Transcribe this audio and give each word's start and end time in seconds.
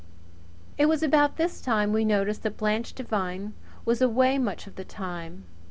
It 0.79 0.87
was 0.87 1.03
about 1.03 1.37
this 1.37 1.61
time 1.61 1.93
we 1.93 2.05
noticed 2.05 2.41
that 2.41 2.57
Blanche 2.57 2.93
Devine 2.93 3.53
was 3.85 4.01
away 4.01 4.39
much 4.39 4.65
of 4.65 4.75
the 4.75 4.83
time. 4.83 5.43